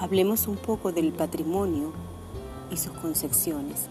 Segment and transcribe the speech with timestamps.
[0.00, 1.92] Hablemos un poco del patrimonio
[2.70, 3.88] y sus concepciones.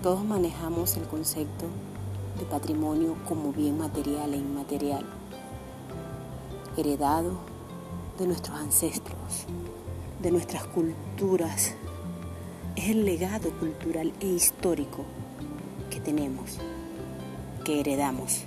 [0.00, 1.66] Todos manejamos el concepto
[2.38, 5.04] de patrimonio como bien material e inmaterial,
[6.76, 7.32] heredado
[8.20, 9.46] de nuestros ancestros,
[10.22, 11.74] de nuestras culturas.
[12.76, 15.04] Es el legado cultural e histórico
[15.90, 16.58] que tenemos,
[17.64, 18.44] que heredamos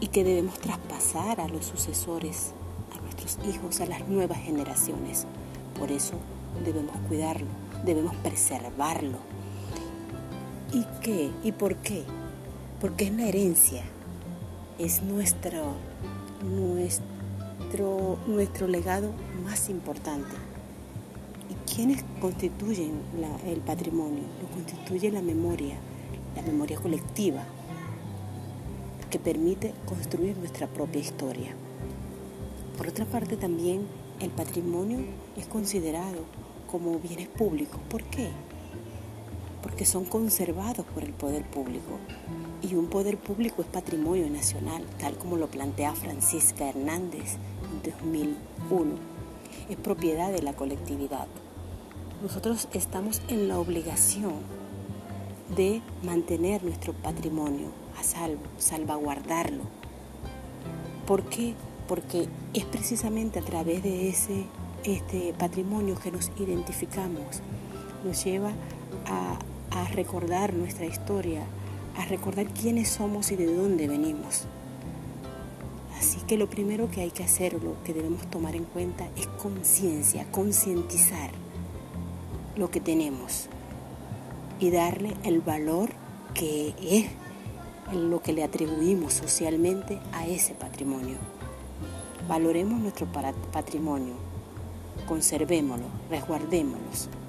[0.00, 2.52] y que debemos traspasar a los sucesores,
[2.96, 5.26] a nuestros hijos, a las nuevas generaciones.
[5.78, 6.14] Por eso
[6.64, 7.48] debemos cuidarlo,
[7.84, 9.18] debemos preservarlo.
[10.72, 11.30] ¿Y qué?
[11.44, 12.02] ¿Y por qué?
[12.80, 13.82] Porque es la herencia,
[14.78, 15.74] es nuestro,
[16.42, 19.12] nuestro, nuestro legado
[19.44, 20.34] más importante.
[21.50, 23.00] ¿Y quiénes constituyen
[23.46, 24.22] el patrimonio?
[24.42, 25.76] Lo constituye la memoria,
[26.34, 27.44] la memoria colectiva,
[29.10, 31.54] que permite construir nuestra propia historia.
[32.76, 33.86] Por otra parte, también
[34.20, 34.98] el patrimonio
[35.36, 36.24] es considerado
[36.70, 37.80] como bienes públicos.
[37.88, 38.30] ¿Por qué?
[39.62, 41.98] Porque son conservados por el poder público.
[42.62, 47.36] Y un poder público es patrimonio nacional, tal como lo plantea Francisca Hernández
[47.84, 48.94] en 2001.
[49.68, 51.26] Es propiedad de la colectividad.
[52.22, 54.34] Nosotros estamos en la obligación
[55.54, 59.64] de mantener nuestro patrimonio a salvo, salvaguardarlo.
[61.06, 61.54] ¿Por qué?
[61.88, 64.44] Porque es precisamente a través de ese
[64.84, 67.40] este patrimonio que nos identificamos,
[68.04, 68.52] nos lleva
[69.06, 69.38] a,
[69.72, 71.42] a recordar nuestra historia,
[71.96, 74.44] a recordar quiénes somos y de dónde venimos.
[75.98, 79.26] Así que lo primero que hay que hacer, lo que debemos tomar en cuenta es
[79.26, 81.30] conciencia, concientizar
[82.54, 83.48] lo que tenemos
[84.60, 85.90] y darle el valor
[86.34, 87.06] que es
[87.94, 91.16] lo que le atribuimos socialmente a ese patrimonio.
[92.28, 93.06] Valoremos nuestro
[93.52, 94.14] patrimonio,
[95.06, 97.25] conservémoslo, resguardémoslo